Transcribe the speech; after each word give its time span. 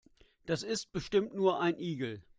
Das 0.47 0.63
ist 0.63 0.91
bestimmt 0.91 1.35
nur 1.35 1.59
ein 1.61 1.77
Igel. 1.77 2.23